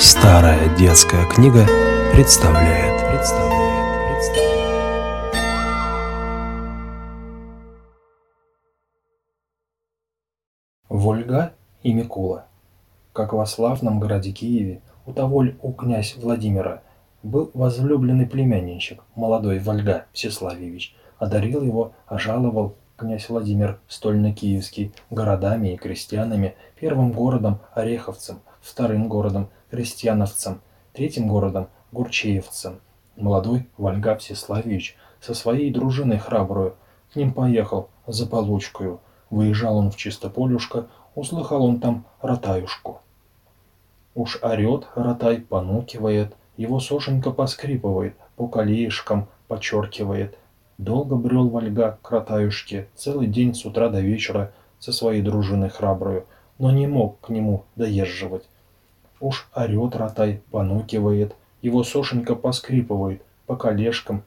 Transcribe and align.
Старая 0.00 0.76
детская 0.76 1.26
книга 1.26 1.66
представляет. 2.12 3.02
представляет, 3.10 4.14
представляет. 4.14 4.58
Вольга 10.88 11.52
и 11.82 11.92
Микула. 11.92 12.46
Как 13.12 13.32
во 13.32 13.44
славном 13.44 13.98
граде 13.98 14.30
Киеве 14.30 14.82
у 15.04 15.12
того 15.12 15.44
у 15.62 15.72
князь 15.72 16.14
Владимира 16.16 16.84
был 17.24 17.50
возлюбленный 17.52 18.26
племянничек, 18.26 19.02
молодой 19.16 19.58
Вольга 19.58 20.06
Всеславьевич, 20.12 20.94
одарил 21.18 21.64
его, 21.64 21.92
ожаловал 22.06 22.76
князь 22.98 23.28
Владимир 23.28 23.78
Стольно-Киевский 23.86 24.92
городами 25.08 25.68
и 25.68 25.76
крестьянами, 25.76 26.56
первым 26.74 27.12
городом 27.12 27.60
Ореховцем, 27.72 28.40
вторым 28.60 29.08
городом 29.08 29.50
Крестьяновцем, 29.70 30.60
третьим 30.92 31.28
городом 31.28 31.68
Гурчеевцем. 31.92 32.80
Молодой 33.16 33.68
Вольга 33.76 34.16
Всеславьевич 34.16 34.96
со 35.20 35.32
своей 35.34 35.72
дружиной 35.72 36.18
храбрую 36.18 36.74
к 37.12 37.16
ним 37.16 37.32
поехал 37.32 37.88
за 38.08 38.26
получкою. 38.26 39.00
Выезжал 39.30 39.76
он 39.76 39.92
в 39.92 39.96
Чистополюшко, 39.96 40.88
услыхал 41.14 41.64
он 41.64 41.80
там 41.80 42.04
ротаюшку. 42.20 43.00
Уж 44.16 44.42
орет 44.42 44.88
ротай, 44.96 45.40
понукивает, 45.40 46.34
его 46.56 46.80
сошенька 46.80 47.30
поскрипывает, 47.30 48.16
по 48.34 48.48
колеешкам 48.48 49.28
подчеркивает– 49.46 50.36
Долго 50.78 51.16
брел 51.16 51.48
Вольга 51.48 51.98
к 52.02 52.10
Ротаюшке, 52.12 52.86
целый 52.94 53.26
день 53.26 53.52
с 53.52 53.66
утра 53.66 53.88
до 53.88 54.00
вечера 54.00 54.52
со 54.78 54.92
своей 54.92 55.22
дружиной 55.22 55.70
храбрую, 55.70 56.24
но 56.58 56.70
не 56.70 56.86
мог 56.86 57.20
к 57.20 57.30
нему 57.30 57.64
доезживать. 57.74 58.48
Уж 59.18 59.48
орет 59.56 59.96
Ротай, 59.96 60.40
понукивает, 60.52 61.34
его 61.62 61.82
сошенька 61.82 62.36
поскрипывает, 62.36 63.22
по 63.46 63.56
колешкам, 63.56 64.22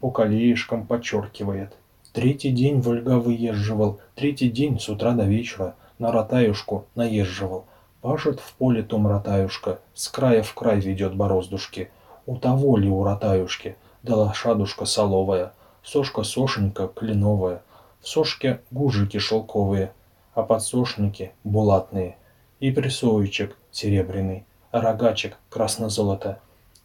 по 0.00 0.10
колеешкам 0.10 0.84
подчеркивает. 0.84 1.72
Третий 2.12 2.50
день 2.50 2.80
Вольга 2.80 3.20
выезживал, 3.20 4.00
третий 4.16 4.48
день 4.48 4.80
с 4.80 4.88
утра 4.88 5.12
до 5.12 5.26
вечера 5.26 5.76
на 6.00 6.10
Ротаюшку 6.10 6.86
наезживал. 6.96 7.66
Пашет 8.00 8.40
в 8.40 8.54
поле 8.54 8.82
том 8.82 9.06
Ротаюшка, 9.06 9.78
с 9.94 10.08
края 10.08 10.42
в 10.42 10.54
край 10.54 10.80
ведет 10.80 11.14
бороздушки. 11.14 11.90
У 12.26 12.36
того 12.36 12.78
ли 12.78 12.90
у 12.90 13.04
Ротаюшки, 13.04 13.76
да 14.02 14.16
лошадушка 14.16 14.86
соловая— 14.86 15.52
сошка-сошенька 15.84 16.88
кленовая, 16.88 17.62
в 18.00 18.08
сошке 18.08 18.60
гужики 18.70 19.18
шелковые, 19.18 19.92
а 20.34 20.42
подсошники 20.42 21.32
булатные, 21.44 22.16
и 22.60 22.70
присовичек 22.70 23.56
серебряный, 23.70 24.46
а 24.70 24.80
рогачек 24.80 25.36
красно-золото. 25.50 26.40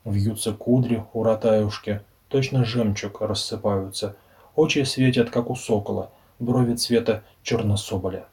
Вьются 0.06 0.54
кудри 0.54 1.04
у 1.14 1.24
ротаюшки, 1.24 2.02
точно 2.28 2.64
жемчуг 2.64 3.22
рассыпаются, 3.22 4.16
очи 4.56 4.84
светят, 4.84 5.30
как 5.30 5.50
у 5.50 5.56
сокола, 5.56 6.12
брови 6.40 6.76
цвета 6.76 7.24
чернособоля. 7.44 8.26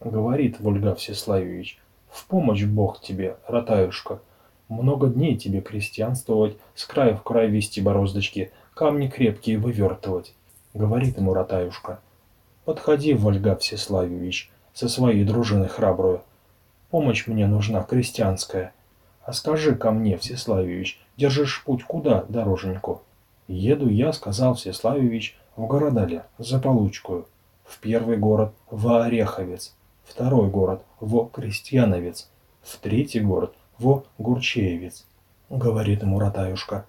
Говорит 0.00 0.60
Вольга 0.60 0.94
Всеславьевич, 0.94 1.78
в 2.10 2.26
помощь 2.26 2.64
Бог 2.64 3.00
тебе, 3.00 3.36
ротаюшка, 3.46 4.20
много 4.68 5.08
дней 5.08 5.36
тебе 5.36 5.60
крестьянствовать, 5.60 6.56
с 6.74 6.84
края 6.84 7.14
в 7.14 7.22
край 7.22 7.48
вести 7.48 7.80
бороздочки, 7.80 8.52
камни 8.80 9.08
крепкие 9.08 9.58
вывертывать,— 9.58 10.34
говорит 10.74 11.18
ему 11.18 11.34
Ратаюшка. 11.34 12.00
Подходи, 12.64 13.12
Вольга 13.12 13.54
Всеславьевич, 13.54 14.50
со 14.72 14.88
своей 14.88 15.22
дружиной 15.22 15.68
храбрую. 15.68 16.22
Помощь 16.90 17.26
мне 17.26 17.46
нужна, 17.46 17.82
крестьянская. 17.82 18.72
А 19.22 19.34
скажи 19.34 19.74
ко 19.74 19.90
мне, 19.90 20.16
Всеславьевич, 20.16 20.98
держишь 21.18 21.62
путь 21.62 21.84
куда, 21.84 22.24
дороженьку? 22.30 23.02
Еду 23.48 23.90
я, 23.90 24.14
сказал 24.14 24.54
Всеславьевич, 24.54 25.38
в 25.56 25.66
городале, 25.66 26.24
за 26.38 26.58
Получкую. 26.58 27.26
В 27.64 27.80
первый 27.80 28.16
город— 28.16 28.54
в 28.70 28.88
Ореховец, 28.98 29.74
второй 30.04 30.48
город— 30.48 30.82
в 31.00 31.28
Крестьяновец, 31.28 32.30
в 32.62 32.78
третий 32.78 33.20
город— 33.20 33.52
в 33.78 34.04
Гурчеевец,— 34.16 35.04
говорит 35.50 36.00
ему 36.00 36.18
Ратаюшка. 36.18 36.86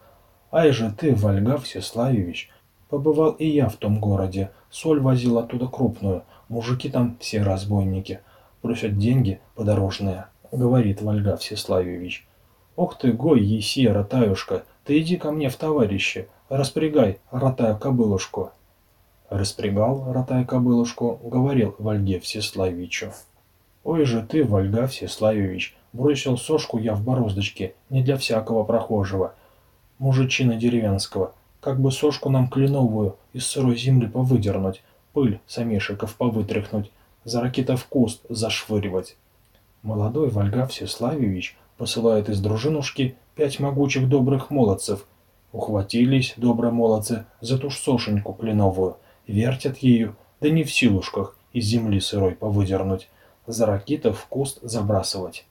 Ай 0.52 0.72
же 0.72 0.92
ты, 0.92 1.16
Вольга 1.16 1.58
Всеславьевич, 1.58 2.50
побывал 2.90 3.32
и 3.32 3.48
я 3.48 3.70
в 3.70 3.78
том 3.78 4.02
городе, 4.02 4.52
соль 4.70 5.00
возил 5.00 5.38
оттуда 5.38 5.68
крупную, 5.68 6.24
мужики 6.50 6.90
там 6.90 7.18
все 7.22 7.42
разбойники, 7.42 8.20
просят 8.62 8.98
деньги 8.98 9.40
подорожные, 9.56 10.26
говорит 10.52 11.02
Вольга 11.02 11.38
Всеславьевич. 11.38 12.28
Ох 12.76 12.98
ты, 12.98 13.14
гой, 13.14 13.42
Есия, 13.42 13.94
Ратаюшка, 13.94 14.64
ты 14.84 15.00
иди 15.00 15.16
ко 15.16 15.32
мне 15.32 15.48
в 15.48 15.56
товарищи, 15.56 16.28
распрягай, 16.50 17.20
ротаю 17.32 17.78
кобылушку. 17.78 18.52
Распрягал, 19.30 20.12
ротая 20.12 20.44
кобылушку, 20.44 21.18
говорил 21.24 21.76
Вольге 21.80 22.20
Всеславьевичу. 22.20 23.14
Ой 23.86 24.04
же 24.04 24.22
ты, 24.22 24.44
Вольга 24.44 24.88
Всеславьевич, 24.88 25.78
бросил 25.94 26.38
сошку 26.38 26.78
я 26.78 26.94
в 26.94 27.06
бороздочке, 27.06 27.74
не 27.90 28.04
для 28.04 28.18
всякого 28.18 28.66
прохожего, 28.66 29.36
мужичина 30.02 30.56
деревенского, 30.56 31.34
как 31.62 31.80
бы 31.80 31.92
сошку 31.92 32.30
нам 32.30 32.50
кленовую 32.50 33.18
из 33.34 33.46
сырой 33.46 33.78
земли 33.78 34.08
повыдернуть, 34.08 34.82
пыль 35.14 35.40
самешиков 35.46 36.16
повытряхнуть, 36.16 36.92
за 37.24 37.40
ракета 37.40 37.78
в 37.78 37.86
куст 37.86 38.22
зашвыривать. 38.28 39.16
Молодой 39.84 40.30
Вольга 40.30 40.66
Всеславьевич 40.66 41.56
посылает 41.78 42.30
из 42.30 42.42
дружинушки 42.42 43.16
пять 43.36 43.60
могучих 43.60 44.10
добрых 44.10 44.50
молодцев. 44.50 45.06
Ухватились, 45.52 46.34
добрые 46.36 46.72
молодцы, 46.72 47.26
за 47.40 47.60
ту 47.60 47.70
ж 47.70 47.78
сошеньку 47.78 48.34
кленовую, 48.34 48.98
вертят 49.28 49.78
ею, 49.78 50.16
да 50.40 50.50
не 50.50 50.64
в 50.64 50.74
силушках 50.74 51.38
из 51.54 51.66
земли 51.66 52.00
сырой 52.00 52.32
повыдернуть, 52.32 53.08
за 53.46 53.68
ракета 53.68 54.14
в 54.14 54.26
куст 54.26 54.58
забрасывать. 54.64 55.46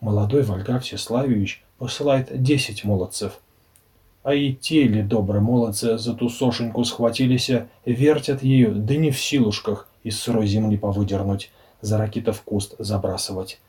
Молодой 0.00 0.42
Вольга 0.42 0.78
Всеславьевич 0.78 1.64
посылает 1.78 2.42
десять 2.42 2.84
молодцев– 2.84 3.40
а 4.22 4.34
и 4.34 4.52
те 4.54 4.84
ли 4.84 5.02
добрые 5.02 5.40
молодцы 5.40 5.98
за 5.98 6.14
ту 6.14 6.28
сошеньку 6.28 6.84
схватились, 6.84 7.50
вертят 7.84 8.42
ее, 8.42 8.70
да 8.70 8.96
не 8.96 9.10
в 9.10 9.20
силушках 9.20 9.88
из 10.02 10.20
сырой 10.20 10.46
земли 10.46 10.76
повыдернуть, 10.76 11.50
за 11.80 11.98
в 12.06 12.42
куст 12.42 12.74
забрасывать. 12.78 13.60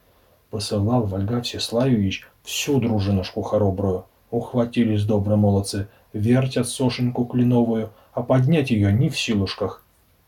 Посылал 0.50 1.04
Вольга 1.04 1.42
Всеславьевич 1.42 2.28
всю 2.44 2.80
дружинушку 2.80 3.42
хоробрую. 3.42 4.06
Ухватились 4.32 5.06
добрые 5.06 5.38
молодцы, 5.38 5.88
вертят 6.14 6.68
сошеньку 6.68 7.26
кленовую, 7.26 7.92
а 8.14 8.24
поднять 8.24 8.72
ее 8.72 8.92
не 8.92 9.10
в 9.10 9.20
силушках. 9.20 9.84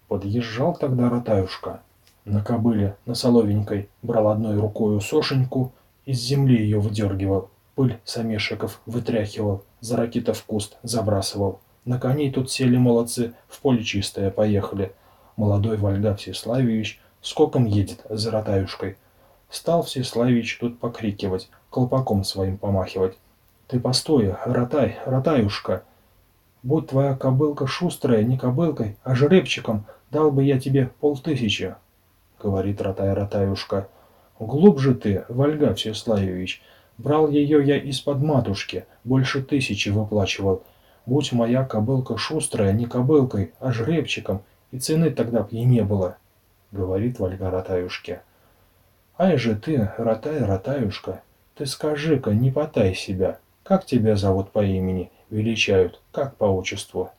Подъезжал 0.07 0.75
тогда 0.75 1.09
Ротаюшка. 1.09 1.81
На 2.25 2.43
кобыле, 2.43 2.95
на 3.05 3.15
соловенькой, 3.15 3.89
брал 4.03 4.27
одной 4.27 4.59
рукою 4.59 5.01
сошеньку, 5.01 5.73
из 6.05 6.19
земли 6.19 6.55
ее 6.55 6.79
выдергивал, 6.79 7.49
пыль 7.75 7.97
самешиков 8.03 8.79
вытряхивал, 8.85 9.63
за 9.81 9.97
ракета 9.97 10.33
в 10.33 10.43
куст 10.45 10.77
забрасывал. 10.83 11.59
На 11.83 11.99
коней 11.99 12.31
тут 12.31 12.49
сели 12.49 12.77
молодцы, 12.77 13.33
в 13.49 13.59
поле 13.59 13.83
чистое 13.83 14.31
поехали. 14.31 14.93
Молодой 15.35 15.77
Вольга 15.77 16.15
Всеславьевич 16.15 17.01
скоком 17.21 17.65
едет 17.65 18.05
за 18.09 18.31
Ротаюшкой. 18.31 18.97
Стал 19.49 19.83
Всеславьевич 19.83 20.57
тут 20.59 20.79
покрикивать, 20.79 21.49
колпаком 21.69 22.23
своим 22.23 22.57
помахивать. 22.57 23.17
«Ты 23.67 23.79
постой, 23.79 24.35
Ротай, 24.45 24.99
Ротаюшка! 25.05 25.83
Будь 26.63 26.87
твоя 26.87 27.15
кобылка 27.15 27.65
шустрая, 27.65 28.23
не 28.23 28.37
кобылкой, 28.37 28.97
а 29.03 29.15
жеребчиком, 29.15 29.85
дал 30.11 30.31
бы 30.31 30.43
я 30.43 30.59
тебе 30.59 30.91
полтысячи!»— 30.99 31.75
говорит 32.41 32.81
Ротай 32.81 33.13
Ротаюшка. 33.13 33.87
«Глубже 34.39 34.93
ты, 34.93 35.25
Вольга 35.27 35.73
Всеславьевич, 35.73 36.61
Брал 36.97 37.29
ее 37.29 37.65
я 37.65 37.77
из-под 37.77 38.19
матушки, 38.19 38.85
больше 39.03 39.41
тысячи 39.41 39.89
выплачивал. 39.89 40.63
Будь 41.05 41.31
моя 41.31 41.65
кобылка 41.65 42.17
шустрая, 42.17 42.73
не 42.73 42.85
кобылкой, 42.85 43.53
а 43.59 43.71
жребчиком, 43.71 44.43
и 44.71 44.79
цены 44.79 45.09
тогда 45.09 45.43
б 45.43 45.49
ей 45.51 45.65
не 45.65 45.83
было,— 45.83 46.17
говорит 46.71 47.19
Вальга 47.19 47.49
Ратаюшке. 47.49 48.21
Ай 49.17 49.37
же 49.37 49.55
ты, 49.55 49.91
Ратай, 49.97 50.39
Ратаюшка, 50.39 51.21
ты 51.55 51.65
скажи-ка, 51.65 52.31
не 52.31 52.51
потай 52.51 52.93
себя, 52.93 53.39
как 53.63 53.85
тебя 53.85 54.15
зовут 54.15 54.51
по 54.51 54.63
имени, 54.63 55.11
величают, 55.29 56.01
как 56.11 56.35
по 56.35 56.45
отчеству? 56.45 57.11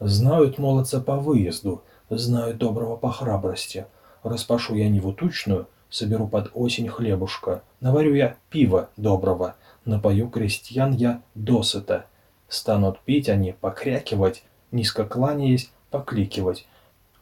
Знают 0.00 0.58
молодца 0.58 1.00
по 1.00 1.16
выезду, 1.16 1.82
знают 2.08 2.58
доброго 2.58 2.96
по 2.96 3.10
храбрости. 3.10 3.86
Распашу 4.22 4.74
я 4.74 4.88
Ниву 4.88 5.12
тучную— 5.12 5.66
соберу 5.90 6.28
под 6.28 6.50
осень 6.54 6.88
хлебушка, 6.88 7.62
наварю 7.80 8.14
я 8.14 8.36
пиво 8.48 8.90
доброго, 8.96 9.56
напою 9.84 10.28
крестьян 10.30 10.92
я 10.92 11.22
досыта. 11.34 12.06
Станут 12.48 13.00
пить 13.00 13.28
они, 13.28 13.52
покрякивать, 13.52 14.44
низко 14.72 15.04
кланяясь, 15.04 15.70
покликивать. 15.90 16.66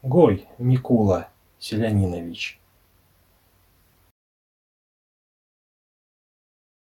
Гой, 0.03 0.47
Микула 0.59 1.29
Селянинович. 1.59 2.58